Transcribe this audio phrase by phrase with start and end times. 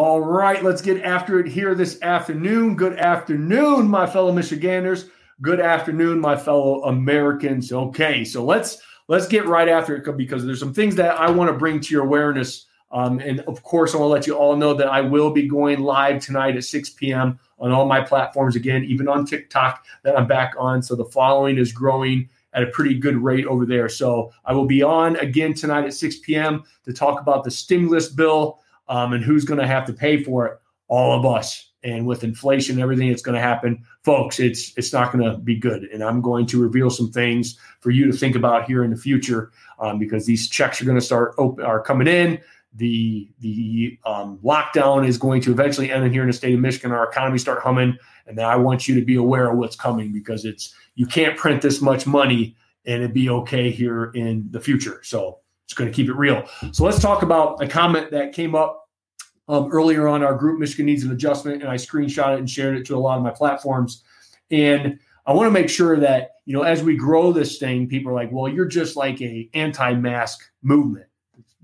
[0.00, 2.76] All right, let's get after it here this afternoon.
[2.76, 5.06] Good afternoon, my fellow Michiganders.
[5.42, 7.72] Good afternoon, my fellow Americans.
[7.72, 11.50] Okay, so let's let's get right after it because there's some things that I want
[11.50, 12.66] to bring to your awareness.
[12.92, 15.48] Um, and of course, I want to let you all know that I will be
[15.48, 17.36] going live tonight at 6 p.m.
[17.58, 20.80] on all my platforms again, even on TikTok that I'm back on.
[20.80, 23.88] So the following is growing at a pretty good rate over there.
[23.88, 26.62] So I will be on again tonight at 6 p.m.
[26.84, 30.46] to talk about the stimulus bill um, and who's going to have to pay for
[30.46, 30.58] it.
[30.88, 31.70] All of us.
[31.84, 35.38] And with inflation and everything that's going to happen, folks, it's it's not going to
[35.38, 35.84] be good.
[35.84, 38.96] And I'm going to reveal some things for you to think about here in the
[38.96, 42.40] future um, because these checks are going to start open, are coming in.
[42.74, 46.90] The the um, lockdown is going to eventually end here in the state of Michigan.
[46.90, 47.96] Our economy start humming,
[48.26, 51.36] and then I want you to be aware of what's coming because it's you can't
[51.36, 55.00] print this much money and it be okay here in the future.
[55.04, 56.44] So it's going to keep it real.
[56.72, 58.87] So let's talk about a comment that came up
[59.48, 62.76] um, earlier on our group, Michigan Needs an Adjustment, and I screenshot it and shared
[62.76, 64.02] it to a lot of my platforms.
[64.50, 68.10] And I want to make sure that you know as we grow this thing, people
[68.10, 71.06] are like, "Well, you're just like a anti-mask movement."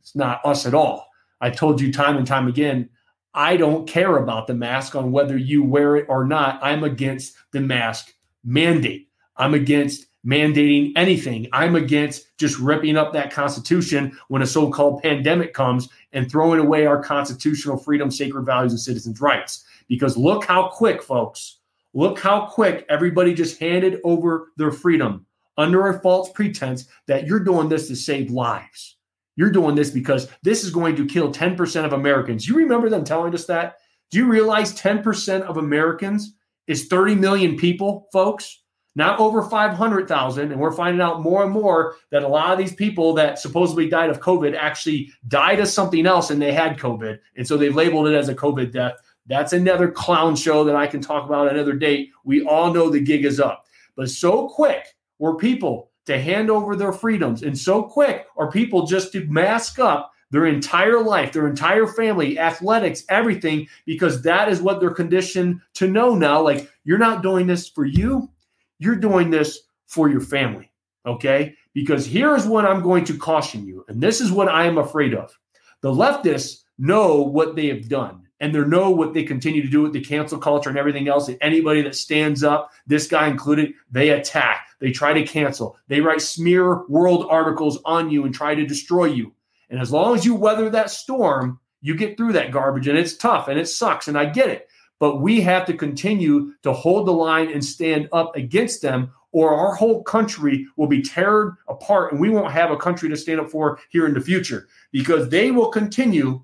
[0.00, 1.08] It's not us at all.
[1.40, 2.88] I told you time and time again.
[3.34, 6.58] I don't care about the mask on whether you wear it or not.
[6.62, 9.08] I'm against the mask mandate.
[9.36, 11.46] I'm against mandating anything.
[11.52, 16.58] I'm against just ripping up that Constitution when a so called pandemic comes and throwing
[16.58, 19.64] away our constitutional freedom, sacred values, and citizens' rights.
[19.88, 21.58] Because look how quick, folks,
[21.94, 25.24] look how quick everybody just handed over their freedom
[25.56, 28.96] under a false pretense that you're doing this to save lives.
[29.36, 32.48] You're doing this because this is going to kill 10% of Americans.
[32.48, 33.76] You remember them telling us that?
[34.10, 36.34] Do you realize 10% of Americans
[36.66, 38.62] is 30 million people, folks?
[38.96, 40.50] Not over 500,000.
[40.50, 43.88] And we're finding out more and more that a lot of these people that supposedly
[43.88, 47.20] died of COVID actually died of something else and they had COVID.
[47.36, 48.94] And so they've labeled it as a COVID death.
[49.26, 52.10] That's another clown show that I can talk about another date.
[52.24, 53.66] We all know the gig is up.
[53.96, 58.86] But so quick were people to hand over their freedoms, and so quick are people
[58.86, 64.60] just to mask up their entire life, their entire family, athletics, everything, because that is
[64.60, 66.40] what they're conditioned to know now.
[66.40, 68.30] Like, you're not doing this for you,
[68.78, 70.70] you're doing this for your family.
[71.06, 71.54] Okay.
[71.72, 75.14] Because here's what I'm going to caution you, and this is what I am afraid
[75.14, 75.38] of.
[75.82, 79.82] The leftists know what they have done and they know what they continue to do
[79.82, 81.28] with the cancel culture and everything else.
[81.28, 86.00] And anybody that stands up, this guy included, they attack, they try to cancel, they
[86.00, 89.32] write smear world articles on you and try to destroy you.
[89.70, 93.16] And as long as you weather that storm, you get through that garbage and it's
[93.16, 94.08] tough and it sucks.
[94.08, 94.65] And I get it.
[94.98, 99.54] But we have to continue to hold the line and stand up against them, or
[99.54, 103.40] our whole country will be teared apart and we won't have a country to stand
[103.40, 106.42] up for here in the future because they will continue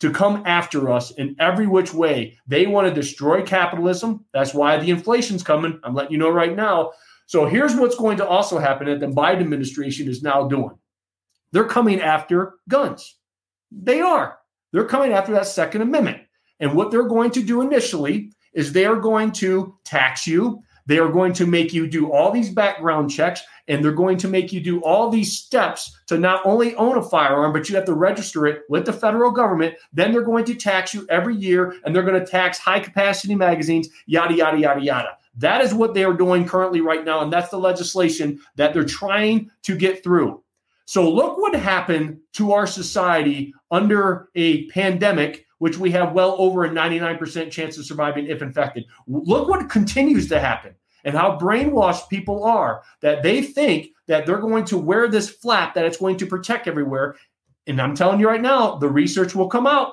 [0.00, 2.36] to come after us in every which way.
[2.46, 4.24] They want to destroy capitalism.
[4.32, 5.78] That's why the inflation's coming.
[5.84, 6.92] I'm letting you know right now.
[7.26, 10.76] So here's what's going to also happen that the Biden administration is now doing.
[11.52, 13.16] They're coming after guns.
[13.70, 14.38] They are.
[14.72, 16.21] They're coming after that Second Amendment.
[16.62, 20.62] And what they're going to do initially is they are going to tax you.
[20.86, 24.28] They are going to make you do all these background checks and they're going to
[24.28, 27.84] make you do all these steps to not only own a firearm, but you have
[27.86, 29.74] to register it with the federal government.
[29.92, 33.34] Then they're going to tax you every year and they're going to tax high capacity
[33.34, 35.18] magazines, yada, yada, yada, yada.
[35.36, 37.22] That is what they are doing currently right now.
[37.22, 40.42] And that's the legislation that they're trying to get through.
[40.84, 46.64] So look what happened to our society under a pandemic which we have well over
[46.64, 48.84] a 99% chance of surviving if infected.
[49.06, 50.74] Look what continues to happen
[51.04, 55.74] and how brainwashed people are that they think that they're going to wear this flap
[55.74, 57.14] that it's going to protect everywhere.
[57.68, 59.92] And I'm telling you right now, the research will come out.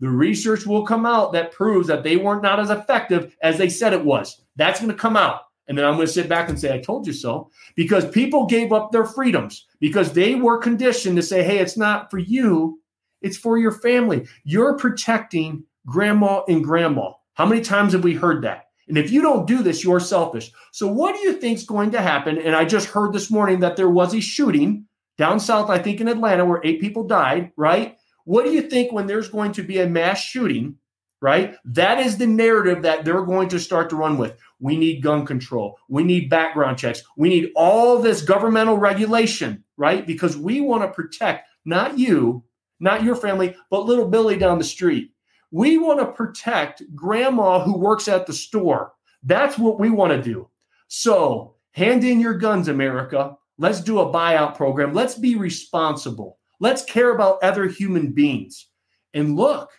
[0.00, 3.68] The research will come out that proves that they weren't not as effective as they
[3.68, 4.40] said it was.
[4.56, 5.42] That's going to come out.
[5.68, 7.50] And then I'm going to sit back and say, I told you so.
[7.76, 12.10] Because people gave up their freedoms because they were conditioned to say, hey, it's not
[12.10, 12.79] for you,
[13.22, 14.26] it's for your family.
[14.44, 17.12] You're protecting grandma and grandma.
[17.34, 18.66] How many times have we heard that?
[18.88, 20.50] And if you don't do this, you're selfish.
[20.72, 22.38] So, what do you think is going to happen?
[22.38, 24.86] And I just heard this morning that there was a shooting
[25.16, 27.96] down south, I think in Atlanta, where eight people died, right?
[28.24, 30.76] What do you think when there's going to be a mass shooting,
[31.22, 31.54] right?
[31.64, 34.36] That is the narrative that they're going to start to run with.
[34.58, 35.78] We need gun control.
[35.88, 37.02] We need background checks.
[37.16, 40.06] We need all this governmental regulation, right?
[40.06, 42.44] Because we want to protect not you,
[42.80, 45.12] not your family, but little Billy down the street.
[45.50, 48.92] We want to protect grandma who works at the store.
[49.22, 50.48] That's what we want to do.
[50.88, 53.36] So, hand in your guns, America.
[53.58, 54.94] Let's do a buyout program.
[54.94, 56.38] Let's be responsible.
[56.60, 58.66] Let's care about other human beings.
[59.12, 59.70] And look,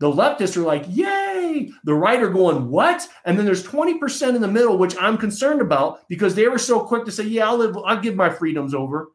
[0.00, 1.70] The leftists are like, yay.
[1.84, 3.06] The right are going, what?
[3.26, 6.80] And then there's 20% in the middle, which I'm concerned about because they were so
[6.80, 9.12] quick to say, yeah, I'll live, I'll give my freedoms over.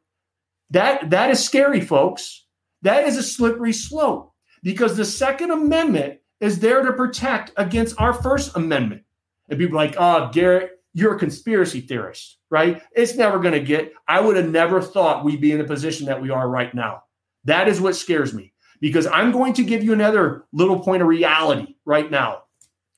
[0.72, 2.45] That that is scary, folks.
[2.86, 8.14] That is a slippery slope because the Second Amendment is there to protect against our
[8.14, 9.02] First Amendment.
[9.50, 12.84] And people like, oh, Garrett, you're a conspiracy theorist, right?
[12.96, 13.92] It's never going to get.
[14.08, 17.02] I would have never thought we'd be in the position that we are right now.
[17.46, 21.08] That is what scares me because I'm going to give you another little point of
[21.08, 22.44] reality right now.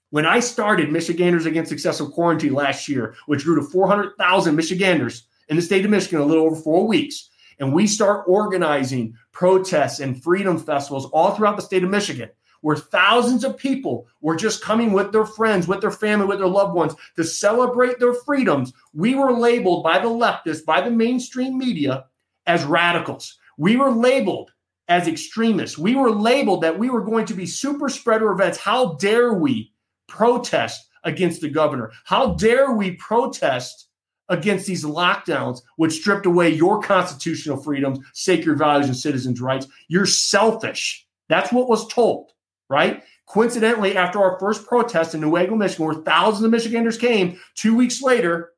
[0.10, 5.56] When I started Michiganders Against Excessive Quarantine last year, which grew to 400,000 Michiganders in
[5.56, 10.00] the state of Michigan in a little over four weeks, and we start organizing protests
[10.00, 12.30] and freedom festivals all throughout the state of Michigan,
[12.62, 16.48] where thousands of people were just coming with their friends, with their family, with their
[16.48, 21.58] loved ones to celebrate their freedoms, we were labeled by the leftists, by the mainstream
[21.58, 22.06] media,
[22.46, 23.38] as radicals.
[23.58, 24.52] We were labeled
[24.88, 25.78] as extremists.
[25.78, 28.58] We were labeled that we were going to be super spreader events.
[28.58, 29.74] How dare we
[30.08, 31.92] protest against the governor?
[32.06, 33.88] How dare we protest
[34.30, 39.68] against these lockdowns, which stripped away your constitutional freedoms, sacred values, and citizens' rights.
[39.88, 41.08] You're selfish.
[41.30, 42.32] That's what was told,
[42.70, 43.04] right?
[43.28, 47.76] Coincidentally, after our first protest in New Newaygo, Michigan, where thousands of Michiganders came, two
[47.76, 48.54] weeks later,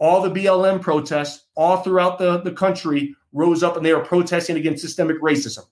[0.00, 4.56] all the BLM protests all throughout the, the country rose up and they were protesting
[4.56, 5.64] against systemic racism.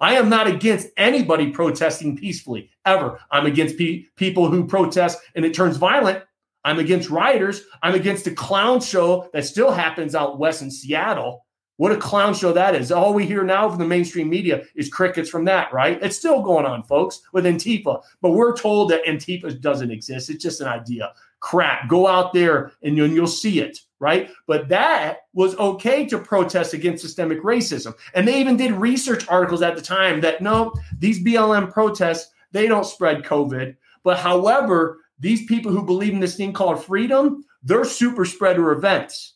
[0.00, 3.20] I am not against anybody protesting peacefully, ever.
[3.30, 6.24] I'm against pe- people who protest and it turns violent
[6.64, 7.62] I'm against rioters.
[7.82, 11.44] I'm against a clown show that still happens out west in Seattle.
[11.76, 12.92] What a clown show that is.
[12.92, 15.98] All we hear now from the mainstream media is crickets from that, right?
[16.00, 18.00] It's still going on, folks, with Antifa.
[18.20, 20.30] But we're told that Antifa doesn't exist.
[20.30, 21.12] It's just an idea.
[21.40, 21.88] Crap.
[21.88, 24.30] Go out there and you'll, see it, right?
[24.46, 27.94] But that was okay to protest against systemic racism.
[28.14, 32.68] And they even did research articles at the time that no, these BLM protests, they
[32.68, 33.74] don't spread COVID.
[34.04, 39.34] But however, these people who believe in this thing called freedom, they're super spreader events.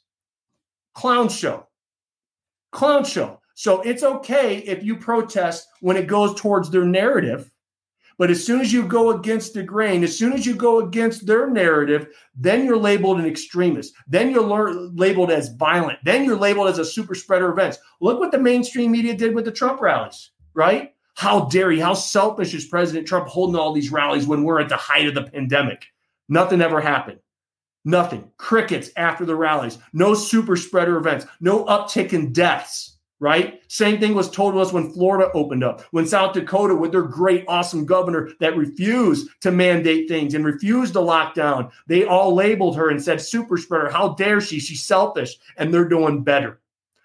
[0.95, 1.67] Clown show.
[2.73, 3.41] Clown show.
[3.55, 7.51] So it's okay if you protest when it goes towards their narrative.
[8.19, 11.25] But as soon as you go against the grain, as soon as you go against
[11.25, 13.95] their narrative, then you're labeled an extremist.
[14.09, 16.01] Then you're labeled as violent.
[16.05, 17.79] Then you're labeled as a super spreader events.
[18.01, 20.95] Look what the mainstream media did with the Trump rallies, right?
[21.19, 21.81] How dare he?
[21.81, 25.17] How selfish is President Trump holding all these rallies when we're at the height of
[25.17, 25.87] the pandemic?
[26.29, 27.19] Nothing ever happened.
[27.85, 28.31] Nothing.
[28.37, 29.79] Crickets after the rallies.
[29.93, 31.27] No super spreader events.
[31.41, 32.99] No uptick in deaths.
[33.19, 33.61] Right?
[33.67, 37.03] Same thing was told to us when Florida opened up, when South Dakota, with their
[37.03, 42.33] great, awesome governor that refused to mandate things and refused to lock down, they all
[42.33, 43.91] labeled her and said, super spreader.
[43.91, 44.61] How dare she?
[44.61, 45.37] She's selfish.
[45.57, 46.61] And they're doing better.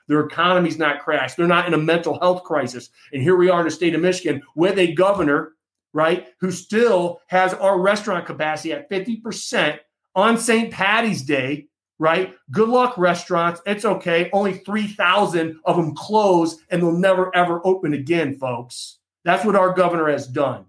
[0.07, 1.37] Their economy's not crashed.
[1.37, 2.89] They're not in a mental health crisis.
[3.11, 5.53] And here we are in the state of Michigan with a governor,
[5.93, 9.79] right, who still has our restaurant capacity at 50%
[10.15, 10.71] on St.
[10.71, 11.67] Patty's Day,
[11.99, 12.35] right?
[12.51, 13.61] Good luck, restaurants.
[13.65, 14.29] It's okay.
[14.33, 18.99] Only 3,000 of them close and they'll never, ever open again, folks.
[19.23, 20.65] That's what our governor has done.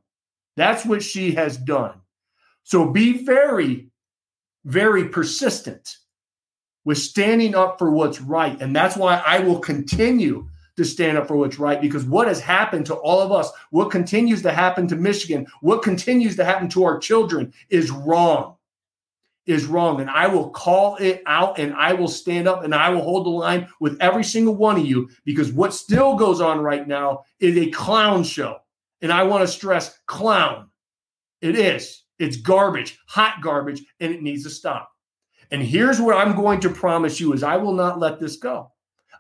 [0.57, 2.01] That's what she has done.
[2.63, 3.89] So be very,
[4.65, 5.99] very persistent
[6.85, 8.61] with standing up for what's right.
[8.61, 12.41] And that's why I will continue to stand up for what's right because what has
[12.41, 16.69] happened to all of us, what continues to happen to Michigan, what continues to happen
[16.71, 18.57] to our children is wrong.
[19.47, 20.01] Is wrong.
[20.01, 23.27] And I will call it out and I will stand up and I will hold
[23.27, 27.25] the line with every single one of you because what still goes on right now
[27.41, 28.61] is a clown show.
[29.03, 30.71] And I want to stress clown.
[31.43, 32.05] It is.
[32.19, 34.94] It's garbage, hot garbage, and it needs to stop.
[35.55, 38.73] And here's what I'm going to promise you is I will not let this go.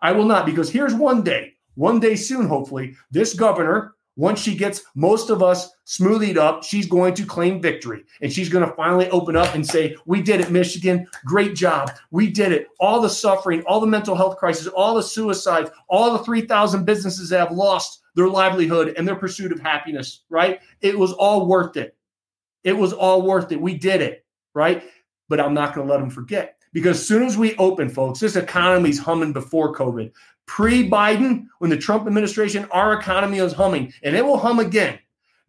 [0.02, 4.56] I will not because here's one day, one day soon hopefully, this governor once she
[4.56, 8.74] gets most of us smoothied up, she's going to claim victory and she's going to
[8.74, 11.06] finally open up and say, We did it, Michigan.
[11.24, 11.92] Great job.
[12.10, 12.66] We did it.
[12.80, 17.28] All the suffering, all the mental health crisis, all the suicides, all the 3,000 businesses
[17.28, 20.58] that have lost their livelihood and their pursuit of happiness, right?
[20.80, 21.96] It was all worth it.
[22.64, 23.60] It was all worth it.
[23.60, 24.82] We did it, right?
[25.28, 26.58] But I'm not going to let them forget.
[26.72, 30.12] Because as soon as we open, folks, this economy's humming before COVID.
[30.46, 34.98] Pre Biden, when the Trump administration, our economy was humming and it will hum again.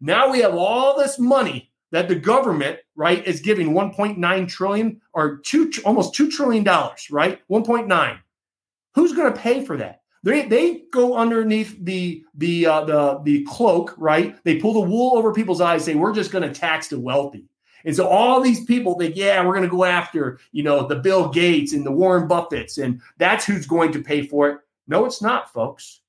[0.00, 5.38] Now we have all this money that the government, right, is giving 1.9 trillion or
[5.38, 6.64] two, almost $2 trillion,
[7.10, 7.40] right?
[7.50, 8.18] 1.9.
[8.94, 10.02] Who's going to pay for that?
[10.22, 14.36] They, they go underneath the the uh, the the cloak, right?
[14.42, 17.44] They pull the wool over people's eyes, say we're just going to tax the wealthy.
[17.84, 20.96] And so all these people think, yeah, we're going to go after, you know, the
[20.96, 24.58] Bill Gates and the Warren Buffetts, and that's who's going to pay for it.
[24.88, 26.00] No, it's not, folks.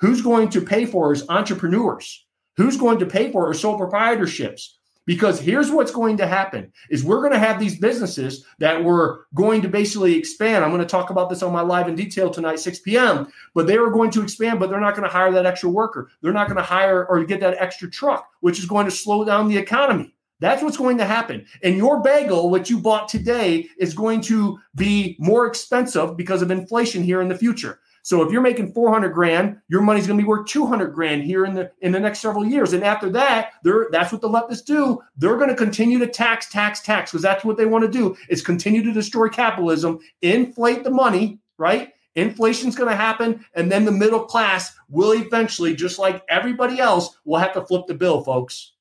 [0.00, 2.26] Who's going to pay for is entrepreneurs.
[2.56, 3.48] Who's going to pay for?
[3.48, 4.74] Or sole proprietorships?
[5.06, 9.26] Because here's what's going to happen is we're going to have these businesses that were
[9.34, 10.64] going to basically expand.
[10.64, 13.28] I'm going to talk about this on my live in detail tonight, 6 p.m.
[13.54, 16.10] But they are going to expand, but they're not going to hire that extra worker.
[16.22, 19.24] They're not going to hire or get that extra truck, which is going to slow
[19.24, 20.13] down the economy.
[20.40, 21.46] That's what's going to happen.
[21.62, 26.50] And your bagel, what you bought today, is going to be more expensive because of
[26.50, 27.80] inflation here in the future.
[28.04, 31.46] So if you're making 400 grand, your money's going to be worth 200 grand here
[31.46, 32.74] in the in the next several years.
[32.74, 35.00] And after that, they're that's what the leftists do.
[35.16, 38.14] They're going to continue to tax, tax, tax because that's what they want to do
[38.28, 41.94] is continue to destroy capitalism, inflate the money, right?
[42.14, 47.16] Inflation's going to happen, and then the middle class will eventually, just like everybody else,
[47.24, 48.73] will have to flip the bill, folks.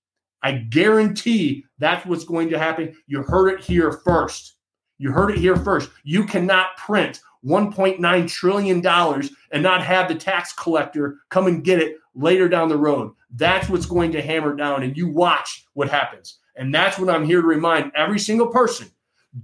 [0.44, 2.96] I guarantee that's what's going to happen.
[3.08, 4.56] You heard it here first.
[4.98, 5.90] You heard it here first.
[6.04, 11.98] You cannot print $1.9 trillion and not have the tax collector come and get it
[12.16, 13.14] later down the road.
[13.36, 16.40] That's what's going to hammer down, and you watch what happens.
[16.56, 18.92] And that's what I'm here to remind every single person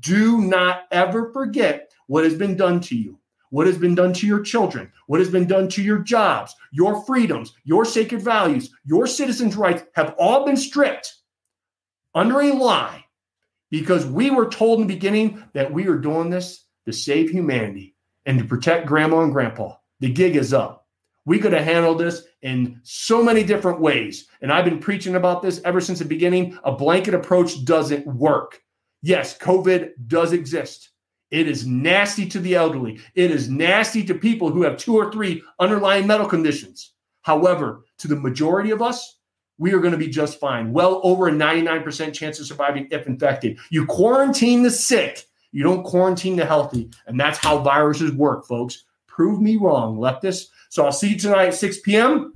[0.02, 3.18] do not ever forget what has been done to you,
[3.50, 7.04] what has been done to your children, what has been done to your jobs, your
[7.06, 11.16] freedoms, your sacred values, your citizens' rights have all been stripped
[12.14, 13.06] under a lie
[13.72, 17.96] because we were told in the beginning that we are doing this to save humanity
[18.26, 19.76] and to protect grandma and grandpa.
[20.00, 20.88] The gig is up.
[21.26, 24.28] We could have handled this in so many different ways.
[24.42, 26.58] And I've been preaching about this ever since the beginning.
[26.64, 28.60] A blanket approach doesn't work.
[29.02, 30.89] Yes, COVID does exist.
[31.32, 33.00] It is nasty to the elderly.
[33.16, 36.94] It is nasty to people who have two or three underlying medical conditions.
[37.22, 39.18] However, to the majority of us,
[39.58, 40.72] we are going to be just fine.
[40.72, 43.58] Well over a 99% chance of surviving if infected.
[43.70, 46.90] You quarantine the sick you don't quarantine the healthy.
[47.08, 48.86] And that's how viruses work, folks.
[49.08, 50.48] Prove me wrong, leftists.
[50.70, 52.34] So I'll see you tonight at 6 p.m.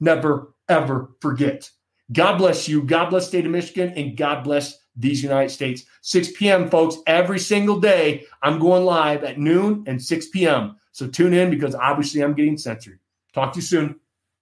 [0.00, 1.68] Never, ever forget.
[2.12, 2.82] God bless you.
[2.82, 5.84] God bless state of Michigan and God bless these United States.
[6.02, 8.24] 6 p.m., folks, every single day.
[8.42, 10.76] I'm going live at noon and 6 p.m.
[10.92, 13.00] So tune in because obviously I'm getting censored.
[13.32, 14.00] Talk to you soon.